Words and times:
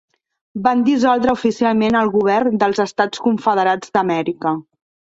Van 0.67 0.79
dissoldre 0.87 1.35
oficialment 1.37 1.99
el 2.01 2.11
govern 2.17 2.59
dels 2.65 2.83
Estats 2.89 3.25
Confederats 3.29 3.97
d'Amèrica. 3.99 4.61